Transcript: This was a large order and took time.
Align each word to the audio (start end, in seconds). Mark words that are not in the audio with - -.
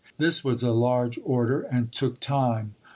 This 0.17 0.43
was 0.43 0.63
a 0.63 0.71
large 0.71 1.19
order 1.23 1.61
and 1.61 1.91
took 1.91 2.19
time. 2.19 2.73